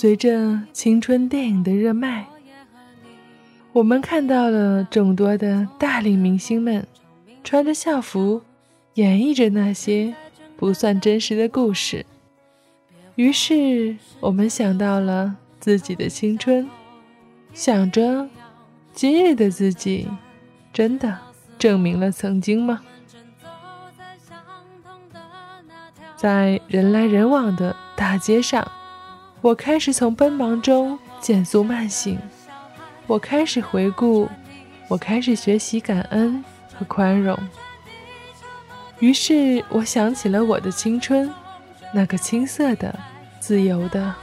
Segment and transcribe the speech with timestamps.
[0.00, 2.26] 随着青春电影的热卖，
[3.70, 6.86] 我们看到了众多的大龄明星们
[7.44, 8.40] 穿着校服，
[8.94, 10.14] 演绎着那些
[10.56, 12.06] 不算真实的故事。
[13.16, 16.66] 于是，我们想到了自己的青春，
[17.52, 18.26] 想着
[18.94, 20.08] 今日的自己，
[20.72, 21.18] 真的
[21.58, 22.80] 证明了曾经吗？
[26.16, 28.66] 在人来人往的大街上。
[29.42, 32.18] 我开始从奔忙中减速慢行，
[33.06, 34.28] 我开始回顾，
[34.86, 37.38] 我开始学习感恩和宽容。
[38.98, 41.32] 于是我想起了我的青春，
[41.94, 42.94] 那个青涩的、
[43.38, 44.14] 自由的、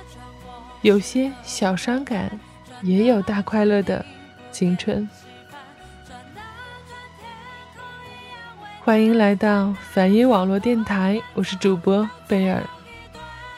[0.84, 2.40] 有些小伤感，
[2.84, 4.06] 也有大快乐的
[4.52, 5.10] 青春。
[8.84, 12.62] 欢迎来到梵音网络电台，我是主播贝尔。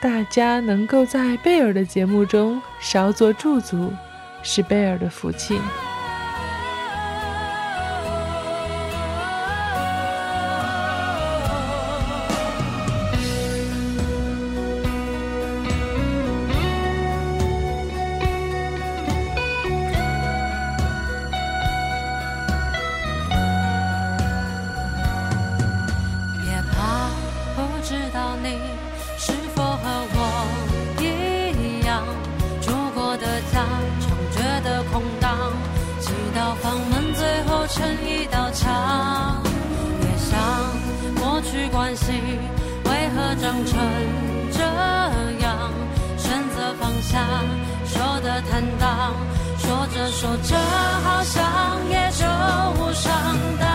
[0.02, 3.92] 大家能够在贝尔的节目中稍作驻足，
[4.42, 5.60] 是贝尔的福气。
[47.10, 47.18] 下
[47.88, 49.16] 说的坦荡，
[49.58, 50.56] 说着说着，
[51.04, 51.44] 好像
[51.90, 52.24] 也就
[52.80, 53.12] 无伤
[53.60, 53.69] 大。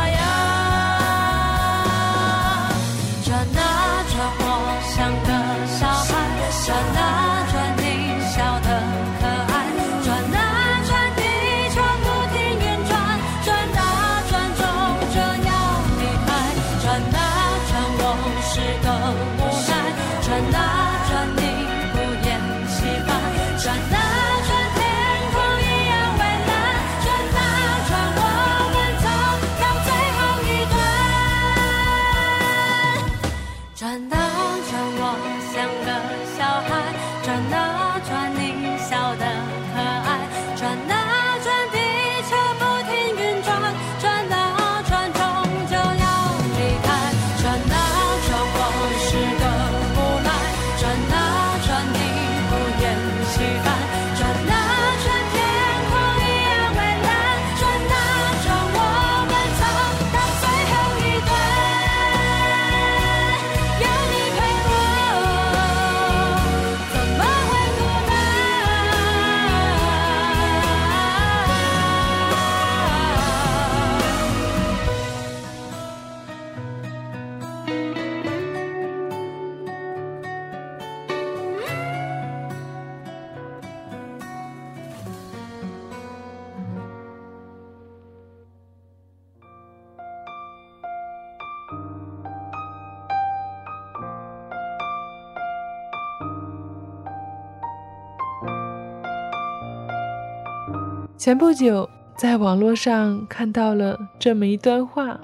[101.24, 105.18] 前不久，在网络上看到了这么一段话，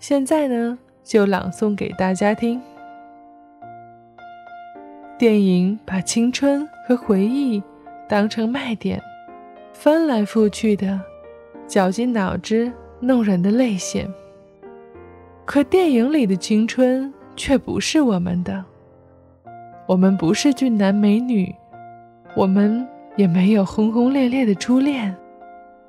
[0.00, 2.60] 现在呢就朗诵给大家听。
[5.16, 7.62] 电影把青春和回忆
[8.08, 9.00] 当成卖点，
[9.72, 11.00] 翻来覆去的
[11.68, 14.12] 绞尽脑汁，弄人的泪腺。
[15.44, 18.64] 可电影里的青春却不是我们的，
[19.86, 21.54] 我们不是俊男美女，
[22.34, 22.84] 我们。
[23.16, 25.16] 也没有轰轰烈烈的初恋，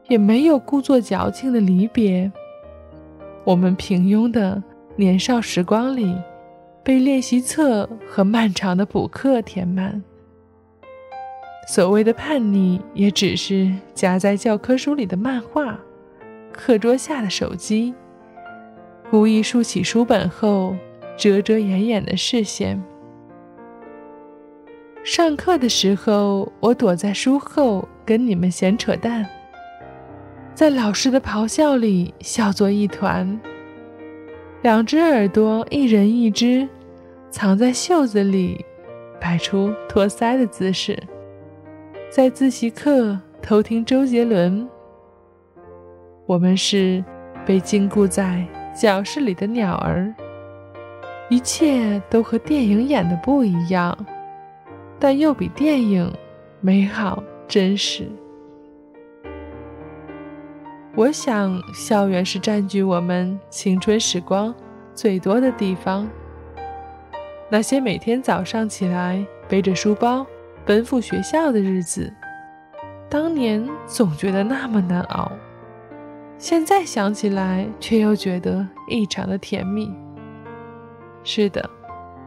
[0.08, 2.32] 也没有故作矫情的离别。
[3.44, 4.62] 我们平庸的
[4.96, 6.16] 年少时光里，
[6.84, 10.02] 被练习册和漫长的补课填满。
[11.68, 15.78] 所谓的叛逆，也只是夹在教科书里的漫画、
[16.54, 17.94] 课桌下的手机，
[19.10, 20.76] 故意竖起书本后
[21.18, 22.82] 遮遮掩掩的视线。
[25.08, 29.26] 上课的时候，我躲在书后跟你们闲扯淡，
[30.54, 33.40] 在老师的咆哮里笑作一团。
[34.64, 36.68] 两只耳朵，一人一只，
[37.32, 38.66] 藏在袖子里，
[39.18, 41.02] 摆出托腮的姿势。
[42.10, 44.68] 在自习课偷听周杰伦。
[46.26, 47.02] 我们是
[47.46, 48.46] 被禁锢在
[48.76, 50.14] 教室里的鸟儿，
[51.30, 53.98] 一切都和电影演的不一样，
[55.00, 56.12] 但又比电影
[56.62, 58.08] 美好真实。
[60.96, 64.54] 我想，校园是占据我们青春时光
[64.96, 66.10] 最多的地方。
[67.50, 70.26] 那些每天早上起来背着书包
[70.66, 72.12] 奔赴学校的日子，
[73.08, 75.32] 当年总觉得那么难熬，
[76.40, 79.94] 现在想起来却又觉得异常的甜蜜。
[81.24, 81.70] 是的，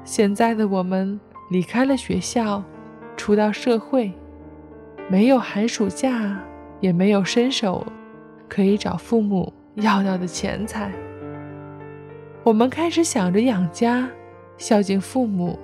[0.05, 1.19] 现在的我们
[1.50, 2.62] 离开了学校，
[3.17, 4.12] 出到社会，
[5.08, 6.41] 没有寒暑假，
[6.81, 7.85] 也没有伸手。
[8.49, 10.91] 可以找父母要到的钱财。
[12.43, 14.08] 我们开始想着养家、
[14.58, 15.56] 孝敬父母、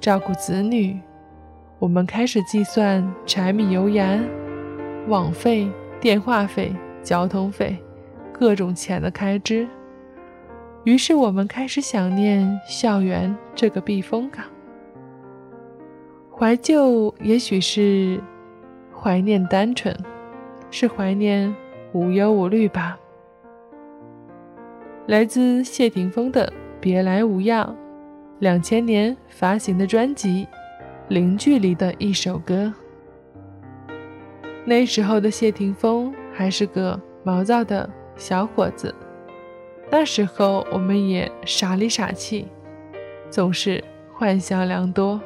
[0.00, 1.00] 照顾子女。
[1.80, 4.24] 我们开始计算柴米油盐、
[5.08, 5.68] 网费、
[6.00, 6.72] 电话费、
[7.02, 7.76] 交通费，
[8.32, 9.66] 各种钱的开支。
[10.84, 14.44] 于是我们开始想念校园这个避风港。
[16.44, 18.20] 怀旧也许是
[18.94, 19.96] 怀念单纯，
[20.70, 21.56] 是怀念。
[21.94, 22.98] 无忧无虑吧。
[25.06, 26.46] 来自谢霆锋的
[26.82, 27.66] 《别来无恙》，
[28.40, 30.44] 两千年发行的专辑
[31.08, 32.70] 《零距离》的一首歌。
[34.66, 38.94] 那时候的谢霆锋还是个毛躁的小伙子，
[39.90, 42.48] 那时候我们也傻里傻气，
[43.30, 43.82] 总是
[44.12, 45.18] 幻想良多。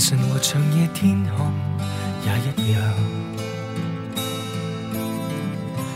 [0.00, 1.52] 晨和长夜天空
[2.24, 2.82] 也一样，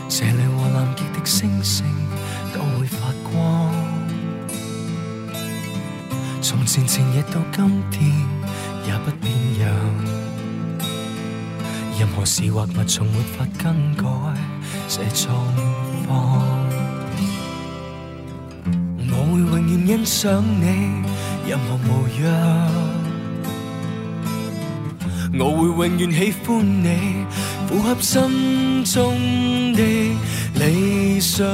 [0.07, 1.83] 这里和南极的星星
[2.53, 3.73] 都会发光。
[6.39, 8.11] 从前前日到今天
[8.85, 9.67] 也不变样，
[11.99, 14.05] 任何事或物从没法更改
[14.87, 15.35] 这状
[16.05, 16.45] 况。
[19.09, 20.63] 我会永远欣赏你
[21.49, 23.04] 任何模样。
[25.37, 27.25] 我会永远喜欢你，
[27.67, 29.13] 符合心中
[29.73, 29.81] 的
[30.53, 31.45] 理想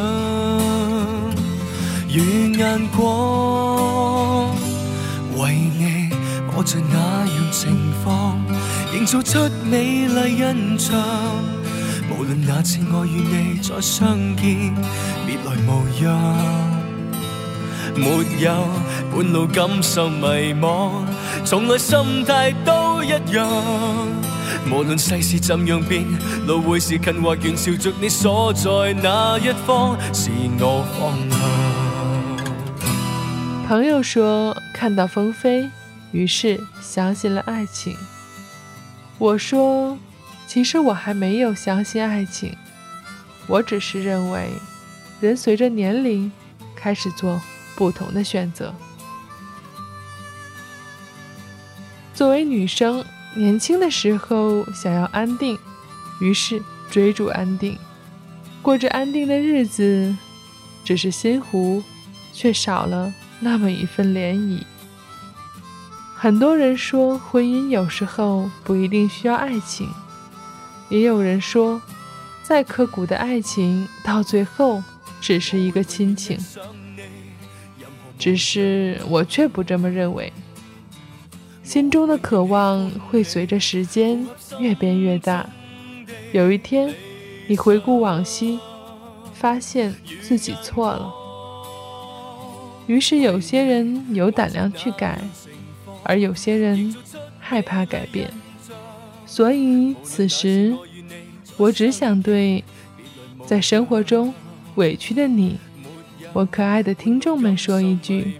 [2.08, 4.56] 与眼光。
[5.38, 6.10] 为你，
[6.56, 8.40] 我在那样情况，
[8.94, 10.96] 营造出美丽印象。
[12.12, 14.76] 无论那次我与你再相见，
[15.26, 15.70] 别来无
[16.04, 16.71] 恙。
[17.96, 18.68] 没有
[19.14, 20.92] 半路感受迷惘，
[21.46, 23.48] 从来心态都一样。
[24.72, 26.06] 无论世事怎样变，
[26.46, 30.30] 路会是近或远，朝着你所在那一方，是
[30.60, 31.40] 我方向。
[33.68, 35.70] 朋友说看到风飞，
[36.12, 37.96] 于是相信了爱情。
[39.18, 39.98] 我说，
[40.48, 42.56] 其实我还没有相信爱情，
[43.48, 44.50] 我只是认为，
[45.20, 46.32] 人随着年龄
[46.76, 47.42] 开始做。
[47.82, 48.72] 不同的选择。
[52.14, 55.58] 作为女生，年轻的时候想要安定，
[56.20, 56.62] 于是
[56.92, 57.76] 追逐安定，
[58.62, 60.16] 过着安定的日子。
[60.84, 61.82] 只是心湖，
[62.32, 64.62] 却少了那么一份涟漪。
[66.16, 69.90] 很多人说，婚姻有时候不一定需要爱情，
[70.90, 71.82] 也有人说，
[72.44, 74.84] 再刻骨的爱情，到最后
[75.20, 76.38] 只是一个亲情。
[78.22, 80.32] 只是我却不这么认为。
[81.64, 84.24] 心中的渴望会随着时间
[84.60, 85.50] 越变越大。
[86.32, 86.94] 有一天，
[87.48, 88.60] 你回顾往昔，
[89.34, 91.12] 发现自己错了。
[92.86, 95.20] 于是，有些人有胆量去改，
[96.04, 96.96] 而有些人
[97.40, 98.30] 害怕改变。
[99.26, 100.78] 所以，此时
[101.58, 102.64] 我只想对
[103.48, 104.32] 在生活中
[104.76, 105.58] 委屈的你，
[106.34, 108.40] 我可爱的听众们说一句：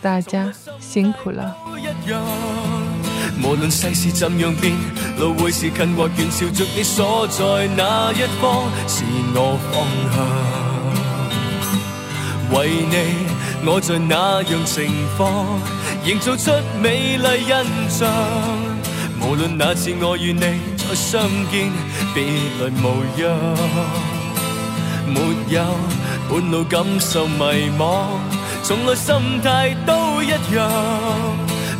[0.00, 1.54] 大家辛苦了。
[3.42, 4.74] 无论世事怎样变，
[5.18, 10.16] 路会是近或远，朝着你所在那一方，是我方向。
[12.58, 12.96] 为你，
[13.66, 15.60] 我在那样情况，
[16.04, 16.50] 营造出
[16.82, 17.52] 美丽印
[17.90, 18.08] 象。
[19.20, 20.40] 无论那次我与你
[20.78, 21.70] 再相见，
[22.14, 22.24] 别
[22.58, 22.84] 来无
[23.20, 23.28] 恙。
[25.06, 25.18] 没
[25.52, 25.58] 有
[26.30, 28.06] 半路感受迷惘，
[28.62, 30.70] 从来心态都一样。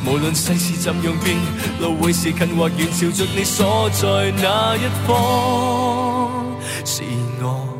[0.05, 1.37] 无论世事怎样变，
[1.81, 6.43] 路会是近或远，朝着你所在那一方，
[6.85, 7.05] 是
[7.41, 7.80] 我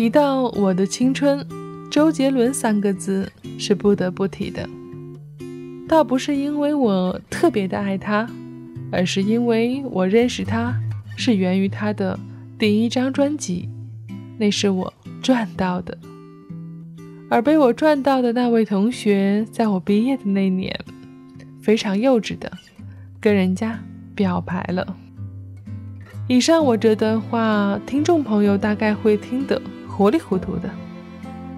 [0.00, 1.46] 提到我的青春，
[1.90, 4.66] 周杰伦三个字是不得不提的。
[5.86, 8.26] 倒不是因为我特别的爱他，
[8.90, 10.74] 而是因为我认识他
[11.18, 12.18] 是源于他的
[12.58, 13.68] 第一张专辑，
[14.38, 14.90] 那是我
[15.20, 15.98] 赚到的。
[17.28, 20.74] 而被我赚到的那位同学，在我毕业的那年，
[21.60, 22.50] 非常幼稚的
[23.20, 23.78] 跟人家
[24.14, 24.96] 表白了。
[26.26, 29.60] 以上我这段话，听众朋友大概会听懂
[30.00, 30.70] 糊里糊涂的，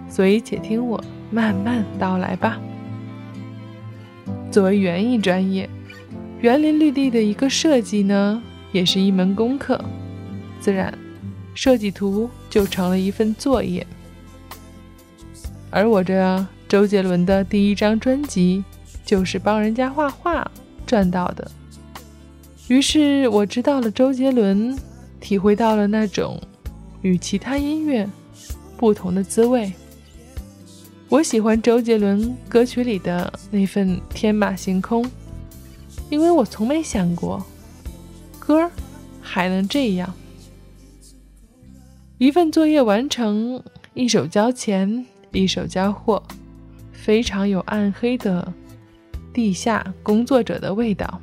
[0.09, 2.61] 所以且听我慢慢道来吧。
[4.51, 5.71] 作为园艺专业，
[6.41, 9.81] 园林绿地的一个设计呢，也是一门功课，
[10.59, 10.93] 自然，
[11.55, 13.87] 设计图就成了一份作业。
[15.71, 18.65] 而我这周杰伦的第一张专辑，
[19.05, 20.51] 就是帮人家画画
[20.85, 21.49] 赚到的。
[22.67, 24.77] 于是我知道了周杰伦，
[25.21, 26.43] 体会到了那种
[27.03, 28.05] 与其他音乐
[28.83, 29.73] 不同的滋味。
[31.09, 35.09] 我喜欢周杰伦歌曲里的那份天马行空，
[36.11, 37.47] 因为我从没想过，
[38.41, 38.69] 歌
[39.21, 40.13] 还能这样。
[42.19, 43.63] 一份作业完成，
[43.95, 45.07] 一手交钱。
[45.31, 46.21] 一手交货，
[46.93, 48.53] 非常有暗黑的
[49.33, 51.21] 地下工作者的味道。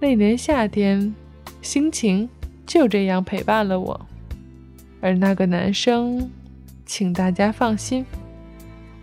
[0.00, 1.12] 那年夏天，
[1.62, 2.28] 心情
[2.64, 4.06] 就这样陪伴了我。
[5.00, 6.30] 而那个男生，
[6.84, 8.04] 请大家放心，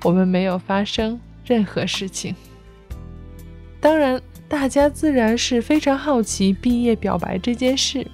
[0.04, 2.36] 我们没有发生任何事情。
[3.80, 8.06] 当然，大家自然是非常好奇毕业表白这件事。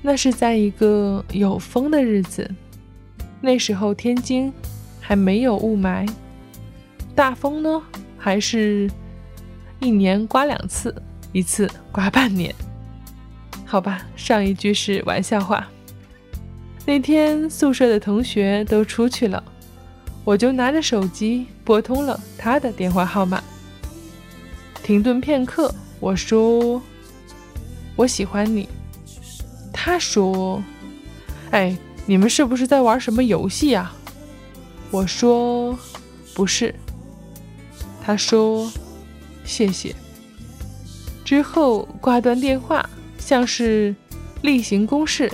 [0.00, 2.50] 那是在一个有风的日子。
[3.40, 4.52] 那时候天津
[5.00, 6.08] 还没有雾霾，
[7.14, 7.82] 大风呢
[8.16, 8.90] 还是
[9.80, 10.94] 一年刮两次，
[11.32, 12.54] 一次刮半年。
[13.64, 15.68] 好吧，上一句是玩笑话。
[16.84, 19.42] 那天宿舍的同学都出去了，
[20.24, 23.42] 我就拿着手机拨通了他的电话号码。
[24.82, 26.82] 停顿片刻，我说
[27.96, 28.68] ：“我喜欢你。”
[29.72, 30.62] 他说
[31.52, 33.92] ：“哎。”你们是不是在玩什么游戏呀？
[34.90, 35.78] 我说
[36.34, 36.74] 不是。
[38.04, 38.68] 他说
[39.44, 39.94] 谢谢。
[41.24, 43.94] 之后挂断电话，像是
[44.42, 45.30] 例行公事。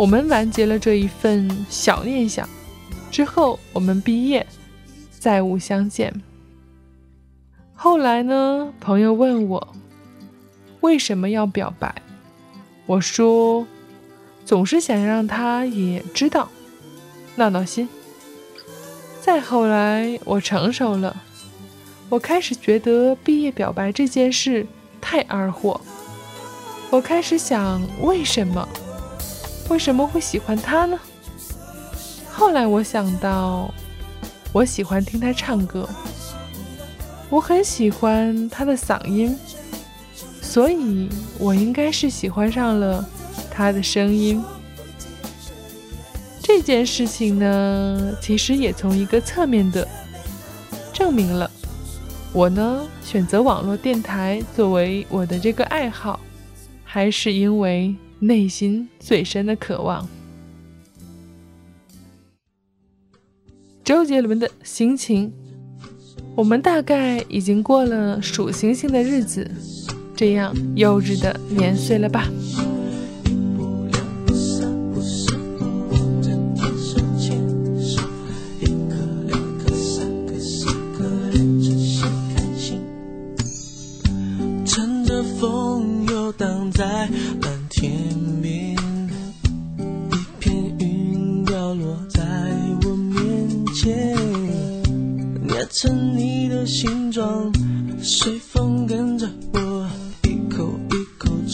[0.00, 2.48] 我们完结了这一份小念想。
[3.10, 4.46] 之后我们毕业，
[5.10, 6.10] 再无相见。
[7.74, 8.72] 后来呢？
[8.80, 9.74] 朋友问我
[10.80, 11.94] 为什么要表白，
[12.86, 13.66] 我说。
[14.42, 16.48] 总是想让他也知道，
[17.36, 17.86] 闹闹心。
[19.20, 21.14] 再后来，我成熟了，
[22.08, 24.66] 我开始觉得毕业表白这件事
[24.98, 25.78] 太二货。
[26.88, 28.66] 我开始想，为什么？
[29.70, 30.98] 为什么会喜欢他呢？
[32.28, 33.72] 后来我想到，
[34.52, 35.88] 我喜欢听他唱歌，
[37.28, 39.38] 我很喜欢他的嗓音，
[40.42, 41.08] 所以
[41.38, 43.08] 我应该是喜欢上了。
[43.48, 44.42] 他的声音，
[46.42, 49.86] 这件事情呢，其实也从一个侧面的
[50.92, 51.48] 证明了，
[52.32, 56.18] 我呢选择网络电台作为我的这个爱好，
[56.84, 60.08] 还是因为内心最深的渴望。
[63.82, 65.32] 周杰伦的心情，
[66.36, 69.50] 我们大概已经过了数星星的日子，
[70.14, 72.28] 这样幼稚的年岁了吧。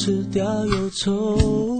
[0.06, 1.75] 吃掉忧愁。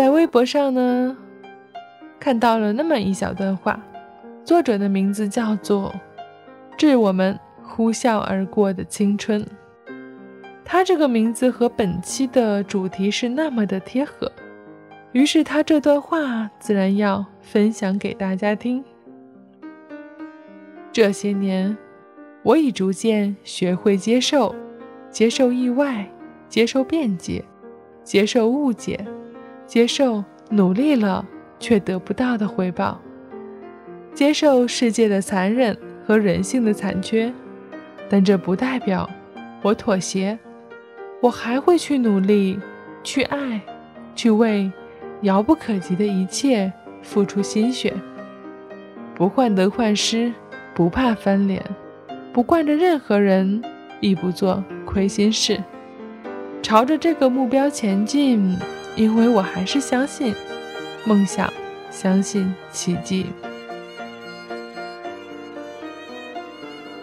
[0.00, 1.14] 在微博上呢，
[2.18, 3.78] 看到了那么一小段话，
[4.46, 5.94] 作者的名字叫做
[6.78, 9.46] “致我们呼啸而过的青春”。
[10.64, 14.32] 他这个名字和本期的主题是那么的贴合，
[15.12, 18.82] 于是他这段话自然要分享给大家听。
[20.90, 21.76] 这些年，
[22.42, 24.54] 我已逐渐学会接受，
[25.10, 26.10] 接受意外，
[26.48, 27.44] 接受辩解，
[28.02, 29.06] 接受误解。
[29.70, 31.24] 接受努力了
[31.60, 33.00] 却得不到的回报，
[34.12, 37.32] 接受世界的残忍和人性的残缺，
[38.08, 39.08] 但这不代表
[39.62, 40.36] 我妥协。
[41.22, 42.58] 我还会去努力，
[43.04, 43.60] 去爱，
[44.16, 44.72] 去为
[45.20, 47.94] 遥不可及的一切付出心血。
[49.14, 50.32] 不患得患失，
[50.74, 51.64] 不怕翻脸，
[52.32, 53.62] 不惯着任何人，
[54.00, 55.62] 亦不做亏心事。
[56.60, 58.58] 朝着这个目标前进，
[59.00, 60.34] 因为我还是相信
[61.06, 61.50] 梦想，
[61.90, 63.24] 相信奇迹。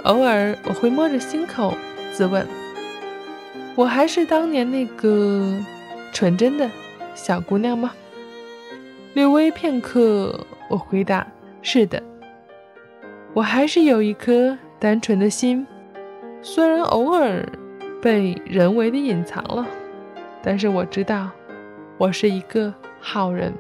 [0.04, 1.74] 偶尔我会摸着心口
[2.14, 2.46] 自问：
[3.76, 5.58] 我还是当年那个
[6.14, 6.70] 纯真的
[7.16, 7.92] 小姑娘吗？
[9.16, 11.26] 略微片刻，我回答。
[11.64, 12.04] 是的，
[13.34, 15.66] 我还是有一颗单纯的心，
[16.44, 17.44] 虽然偶尔
[18.00, 19.66] 被人为的隐藏了，
[20.44, 21.32] 但是我知道
[21.98, 23.54] 我是一个好人。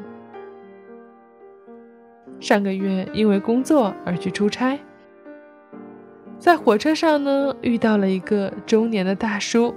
[2.39, 4.79] 上个月因为工作而去出差，
[6.37, 9.73] 在火车上呢遇到了一个中年的大叔，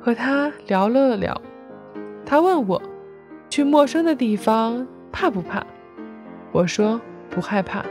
[0.00, 1.40] 和他聊了聊，
[2.24, 2.80] 他问我
[3.50, 5.66] 去陌生的地方怕不怕，
[6.52, 7.00] 我说。
[7.28, 7.84] 不害怕，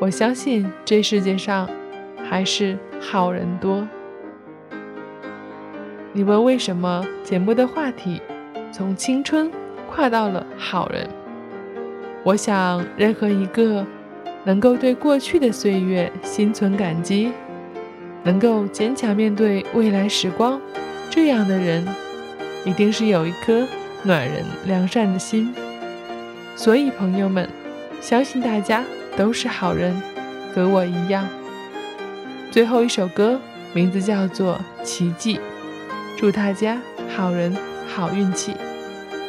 [0.00, 1.66] 我相信这世界上
[2.28, 3.88] 还是好人多。
[6.12, 8.20] 你问为什么节目的话题
[8.72, 9.50] 从青春
[9.88, 11.08] 跨到了好人？
[12.22, 13.84] 我想，任何一个
[14.44, 17.32] 能够对过去的岁月心存感激，
[18.22, 20.60] 能够坚强面对未来时光，
[21.08, 21.86] 这样的人
[22.64, 23.66] 一定是有一颗
[24.02, 25.54] 暖人良善的心。
[26.56, 27.48] 所以，朋友们。
[28.02, 28.82] 相信大家
[29.14, 29.94] 都是好人，
[30.54, 31.28] 和我一样。
[32.50, 33.38] 最后一首歌
[33.74, 35.36] 名字叫做《奇迹》，
[36.16, 36.80] 祝大家
[37.14, 37.54] 好人
[37.92, 38.54] 好运气。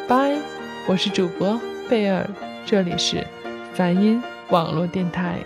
[0.08, 0.38] 拜，
[0.88, 2.28] 我是主播贝尔，
[2.66, 3.26] 这里是
[3.74, 5.40] 梵音网络电台。